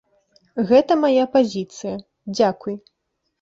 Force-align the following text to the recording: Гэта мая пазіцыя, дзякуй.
Гэта 0.71 0.97
мая 1.01 1.25
пазіцыя, 1.35 1.93
дзякуй. 2.39 2.81